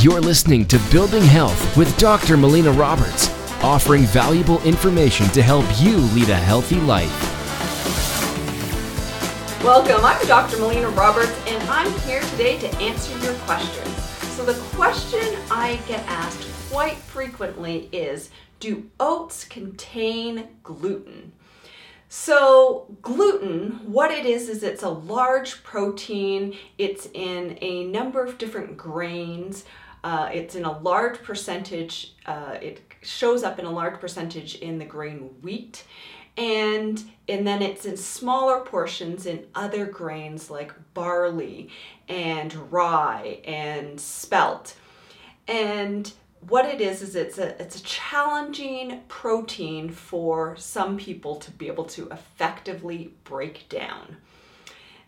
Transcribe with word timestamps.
You're 0.00 0.20
listening 0.20 0.64
to 0.66 0.78
Building 0.92 1.24
Health 1.24 1.76
with 1.76 1.98
Dr. 1.98 2.36
Melina 2.36 2.70
Roberts, 2.70 3.30
offering 3.64 4.02
valuable 4.02 4.62
information 4.62 5.26
to 5.30 5.42
help 5.42 5.64
you 5.80 5.96
lead 5.96 6.28
a 6.28 6.36
healthy 6.36 6.76
life. 6.82 7.10
Welcome, 9.64 10.04
I'm 10.04 10.24
Dr. 10.28 10.58
Melina 10.58 10.88
Roberts, 10.90 11.36
and 11.48 11.60
I'm 11.68 11.92
here 12.02 12.20
today 12.20 12.60
to 12.60 12.68
answer 12.76 13.18
your 13.18 13.34
questions. 13.38 13.92
So, 14.36 14.44
the 14.44 14.54
question 14.76 15.36
I 15.50 15.80
get 15.88 16.06
asked 16.06 16.46
quite 16.70 16.98
frequently 16.98 17.88
is 17.90 18.30
Do 18.60 18.88
oats 19.00 19.44
contain 19.46 20.46
gluten? 20.62 21.32
So, 22.08 22.96
gluten, 23.02 23.80
what 23.84 24.12
it 24.12 24.24
is, 24.24 24.48
is 24.48 24.62
it's 24.62 24.84
a 24.84 24.88
large 24.88 25.62
protein. 25.64 26.56
It's 26.78 27.08
in 27.12 27.58
a 27.60 27.84
number 27.84 28.24
of 28.24 28.38
different 28.38 28.76
grains. 28.76 29.64
Uh, 30.04 30.30
it's 30.32 30.54
in 30.54 30.64
a 30.64 30.78
large 30.78 31.22
percentage, 31.22 32.14
uh, 32.26 32.56
it 32.60 32.80
shows 33.02 33.42
up 33.42 33.58
in 33.58 33.64
a 33.64 33.70
large 33.70 34.00
percentage 34.00 34.56
in 34.56 34.78
the 34.78 34.84
grain 34.84 35.30
wheat. 35.42 35.84
And, 36.36 37.02
and 37.28 37.44
then 37.44 37.62
it's 37.62 37.84
in 37.84 37.96
smaller 37.96 38.60
portions 38.60 39.26
in 39.26 39.46
other 39.56 39.86
grains 39.86 40.50
like 40.50 40.72
barley 40.94 41.70
and 42.08 42.54
rye 42.72 43.40
and 43.44 44.00
spelt. 44.00 44.76
And 45.48 46.12
what 46.40 46.66
it 46.66 46.80
is 46.80 47.02
is 47.02 47.16
it's 47.16 47.38
a 47.38 47.60
it's 47.60 47.76
a 47.76 47.82
challenging 47.82 49.02
protein 49.08 49.90
for 49.90 50.56
some 50.56 50.96
people 50.96 51.36
to 51.36 51.50
be 51.50 51.66
able 51.66 51.84
to 51.84 52.08
effectively 52.10 53.14
break 53.24 53.68
down. 53.68 54.18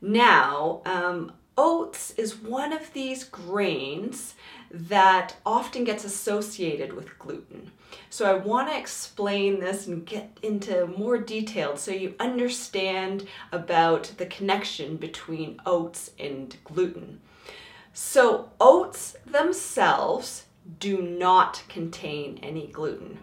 Now, 0.00 0.80
um, 0.84 1.32
oats 1.58 2.12
is 2.12 2.36
one 2.36 2.72
of 2.72 2.92
these 2.92 3.24
grains 3.24 4.34
that 4.70 5.34
often 5.44 5.82
gets 5.82 6.04
associated 6.04 6.92
with 6.92 7.18
gluten. 7.18 7.72
So 8.10 8.30
I 8.30 8.34
want 8.34 8.68
to 8.68 8.78
explain 8.78 9.58
this 9.58 9.88
and 9.88 10.06
get 10.06 10.38
into 10.42 10.86
more 10.86 11.18
detail 11.18 11.76
so 11.76 11.90
you 11.90 12.14
understand 12.20 13.26
about 13.50 14.12
the 14.18 14.26
connection 14.26 14.96
between 14.96 15.60
oats 15.66 16.12
and 16.18 16.56
gluten. 16.62 17.20
So 17.92 18.50
oats 18.60 19.16
themselves 19.26 20.44
do 20.78 21.02
not 21.02 21.64
contain 21.68 22.38
any 22.40 22.68
gluten. 22.68 23.18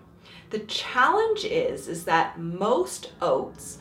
The 0.49 0.59
challenge 0.59 1.45
is 1.45 1.88
is 1.88 2.03
that 2.03 2.38
most 2.38 3.14
oats 3.22 3.77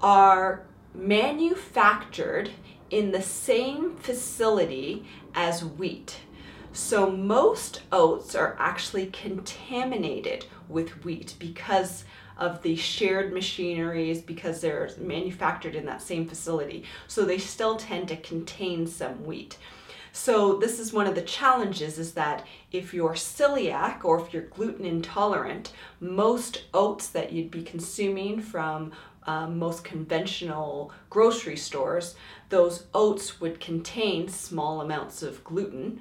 are 0.00 0.64
manufactured 0.94 2.50
in 2.90 3.12
the 3.12 3.22
same 3.22 3.96
facility 3.96 5.04
as 5.34 5.64
wheat. 5.64 6.20
So 6.72 7.10
most 7.10 7.82
oats 7.90 8.34
are 8.34 8.56
actually 8.58 9.06
contaminated 9.06 10.46
with 10.68 11.04
wheat 11.04 11.34
because 11.38 12.04
of 12.36 12.62
the 12.62 12.76
shared 12.76 13.32
machineries 13.32 14.20
because 14.20 14.60
they're 14.60 14.90
manufactured 14.98 15.74
in 15.74 15.86
that 15.86 16.02
same 16.02 16.28
facility. 16.28 16.84
So 17.08 17.24
they 17.24 17.38
still 17.38 17.76
tend 17.76 18.08
to 18.08 18.16
contain 18.16 18.86
some 18.86 19.24
wheat. 19.24 19.56
So 20.16 20.56
this 20.56 20.80
is 20.80 20.94
one 20.94 21.06
of 21.06 21.14
the 21.14 21.20
challenges 21.20 21.98
is 21.98 22.14
that 22.14 22.46
if 22.72 22.94
you're 22.94 23.12
celiac 23.12 24.02
or 24.02 24.18
if 24.18 24.32
you're 24.32 24.44
gluten 24.44 24.86
intolerant, 24.86 25.72
most 26.00 26.64
oats 26.72 27.08
that 27.08 27.32
you'd 27.32 27.50
be 27.50 27.62
consuming 27.62 28.40
from 28.40 28.92
um, 29.26 29.58
most 29.58 29.84
conventional 29.84 30.90
grocery 31.10 31.58
stores, 31.58 32.14
those 32.48 32.86
oats 32.94 33.42
would 33.42 33.60
contain 33.60 34.26
small 34.26 34.80
amounts 34.80 35.22
of 35.22 35.44
gluten. 35.44 36.00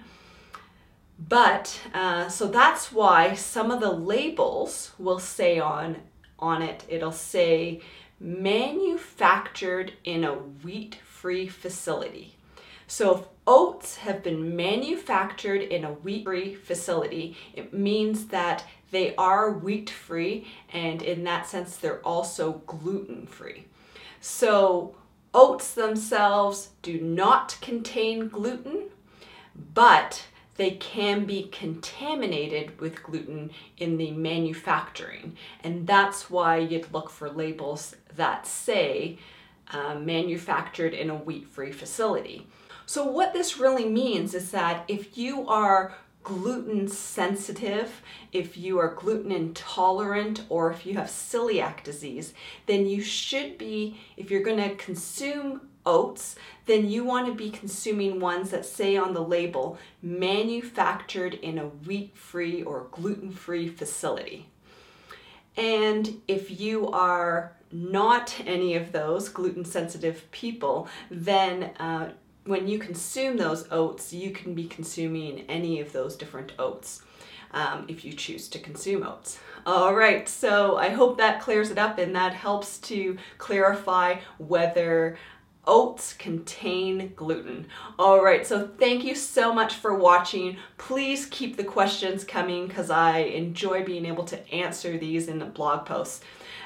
But 1.20 1.78
uh, 1.94 2.30
so 2.30 2.48
that's 2.48 2.94
why 2.94 3.34
some 3.34 3.70
of 3.70 3.82
the 3.82 3.92
labels 3.92 4.94
will 4.98 5.20
say 5.20 5.60
on 5.60 5.98
on 6.40 6.62
it, 6.62 6.86
it'll 6.88 7.12
say 7.12 7.82
manufactured 8.22 9.92
in 10.06 10.24
a 10.24 10.34
wheat-free 10.34 11.48
facility. 11.48 12.36
So 12.88 13.16
if 13.16 13.26
oats 13.48 13.98
have 13.98 14.24
been 14.24 14.56
manufactured 14.56 15.62
in 15.62 15.84
a 15.84 15.94
wheat-free 15.94 16.56
facility, 16.56 17.36
it 17.54 17.74
means 17.74 18.28
that 18.28 18.64
they 18.92 19.16
are 19.16 19.52
wheat-free 19.52 20.48
and 20.72 21.02
in 21.02 21.24
that 21.24 21.48
sense 21.48 21.78
they're 21.78 22.02
also 22.02 22.62
gluten-free. 22.66 23.66
So 24.22 24.96
oats 25.34 25.74
themselves 25.74 26.70
do 26.82 27.00
not 27.02 27.58
contain 27.62 28.30
gluten, 28.30 28.90
but 29.74 30.26
they 30.58 30.72
can 30.72 31.26
be 31.26 31.50
contaminated 31.52 32.80
with 32.80 33.04
gluten 33.04 33.52
in 33.78 33.98
the 33.98 34.12
manufacturing. 34.12 35.36
And 35.64 35.86
that's 35.86 36.30
why 36.30 36.58
you'd 36.58 36.94
look 36.94 37.10
for 37.10 37.30
labels 37.30 37.96
that 38.16 38.48
say 38.48 39.18
uh, 39.72 39.96
manufactured 39.96 40.94
in 40.94 41.10
a 41.10 41.16
wheat 41.16 41.48
free 41.48 41.72
facility. 41.72 42.48
So, 42.86 43.06
what 43.06 43.34
this 43.34 43.58
really 43.58 43.90
means 43.90 44.34
is 44.34 44.52
that 44.52 44.86
if 44.88 45.18
you 45.18 45.48
are 45.48 45.96
gluten 46.24 46.88
sensitive, 46.88 48.02
if 48.32 48.58
you 48.58 48.80
are 48.80 48.94
gluten 48.94 49.32
intolerant, 49.32 50.44
or 50.50 50.72
if 50.72 50.86
you 50.86 50.96
have 50.96 51.08
celiac 51.08 51.84
disease, 51.84 52.34
then 52.66 52.86
you 52.86 53.02
should 53.02 53.58
be, 53.58 54.00
if 54.18 54.30
you're 54.30 54.44
going 54.44 54.70
to 54.70 54.76
consume 54.76 55.62
oats, 55.86 56.36
then 56.66 56.90
you 56.90 57.06
want 57.06 57.28
to 57.28 57.34
be 57.34 57.50
consuming 57.52 58.20
ones 58.20 58.50
that 58.50 58.66
say 58.66 58.98
on 58.98 59.14
the 59.14 59.22
label 59.22 59.78
manufactured 60.02 61.36
in 61.36 61.60
a 61.60 61.68
wheat 61.68 62.18
free 62.18 62.64
or 62.64 62.88
gluten 62.92 63.32
free 63.32 63.68
facility. 63.68 64.48
And 65.56 66.22
if 66.28 66.60
you 66.60 66.90
are 66.90 67.54
not 67.72 68.36
any 68.46 68.76
of 68.76 68.92
those 68.92 69.30
gluten 69.30 69.64
sensitive 69.64 70.30
people, 70.32 70.88
then 71.10 71.64
uh, 71.80 72.10
when 72.46 72.68
you 72.68 72.80
consume 72.80 73.38
those 73.38 73.68
oats, 73.72 74.14
you 74.14 74.32
can 74.32 74.54
be 74.54 74.66
consuming 74.66 75.42
any 75.50 75.80
of 75.80 75.92
those 75.92 76.16
different 76.16 76.54
oats 76.60 77.02
um, 77.52 77.86
if 77.88 78.06
you 78.06 78.14
choose 78.14 78.48
to 78.50 78.60
consume 78.60 79.04
oats. 79.04 79.40
All 79.66 79.96
right, 79.96 80.30
so 80.30 80.78
I 80.78 80.90
hope 80.90 81.18
that 81.18 81.42
clears 81.42 81.72
it 81.72 81.78
up 81.78 81.98
and 81.98 82.16
that 82.16 82.34
helps 82.34 82.78
to 82.80 83.18
clarify 83.40 84.18
whether 84.38 85.18
oats 85.68 86.14
contain 86.14 87.14
gluten. 87.16 87.68
All 87.98 88.24
right, 88.24 88.46
so 88.46 88.68
thank 88.68 89.04
you 89.04 89.16
so 89.16 89.52
much 89.52 89.76
for 89.76 89.96
watching. 89.96 90.58
Please 90.78 91.26
keep 91.26 91.58
the 91.58 91.64
questions 91.64 92.24
coming 92.24 92.68
because 92.68 92.92
I 92.92 93.20
enjoy 93.20 93.84
being 93.84 94.06
able 94.06 94.26
to 94.26 94.54
answer 94.54 94.98
these 95.00 95.28
in 95.28 95.40
the 95.40 95.46
blog 95.46 95.88
posts. 95.88 96.22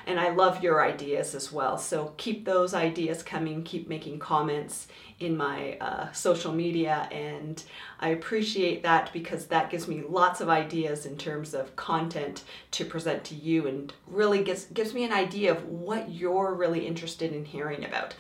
And 0.10 0.20
I 0.20 0.30
love 0.30 0.64
your 0.64 0.84
ideas 0.84 1.36
as 1.36 1.52
well. 1.52 1.78
So 1.78 2.16
keep 2.18 2.44
those 2.44 2.74
ideas 2.74 3.22
coming, 3.22 3.62
keep 3.62 3.88
making 3.88 4.18
comments 4.18 4.88
in 5.20 5.38
my 5.38 5.78
uh, 5.80 6.12
social 6.14 6.52
media, 6.52 7.08
and 7.12 7.62
I 8.00 8.10
appreciate 8.10 8.82
that 8.82 9.14
because 9.14 9.46
that 9.48 9.70
gives 9.70 9.88
me 9.88 10.02
lots 10.02 10.42
of 10.42 10.50
ideas 10.50 11.06
in 11.06 11.16
terms 11.16 11.54
of 11.54 11.76
content 11.76 12.44
to 12.72 12.86
present 12.86 13.24
to 13.26 13.36
you 13.36 13.68
and 13.68 13.94
really 14.08 14.44
gives, 14.44 14.66
gives 14.66 14.96
me 14.96 15.04
an 15.04 15.14
idea 15.14 15.52
of 15.52 15.64
what 15.68 16.10
you're 16.10 16.56
really 16.56 16.88
interested 16.88 17.32
in 17.32 17.46
hearing 17.46 17.86
about. 17.86 18.16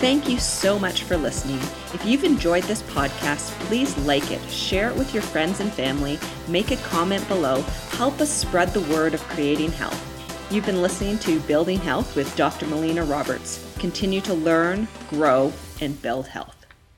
Thank 0.00 0.30
you 0.30 0.38
so 0.38 0.78
much 0.78 1.02
for 1.02 1.18
listening. 1.18 1.58
If 1.92 2.06
you've 2.06 2.24
enjoyed 2.24 2.64
this 2.64 2.82
podcast, 2.84 3.50
please 3.66 3.98
like 3.98 4.30
it, 4.30 4.40
share 4.48 4.88
it 4.88 4.96
with 4.96 5.12
your 5.12 5.22
friends 5.22 5.60
and 5.60 5.70
family, 5.70 6.18
make 6.46 6.70
a 6.70 6.76
comment 6.76 7.28
below, 7.28 7.60
help 7.90 8.18
us 8.22 8.32
spread 8.32 8.68
the 8.68 8.92
word 8.92 9.12
of 9.12 9.20
creating 9.24 9.72
health. 9.72 10.07
You've 10.50 10.64
been 10.64 10.80
listening 10.80 11.18
to 11.18 11.40
Building 11.40 11.78
Health 11.78 12.16
with 12.16 12.34
Dr. 12.34 12.66
Melina 12.68 13.04
Roberts. 13.04 13.70
Continue 13.78 14.22
to 14.22 14.32
learn, 14.32 14.88
grow, 15.10 15.52
and 15.82 16.00
build 16.00 16.26
health. 16.26 16.57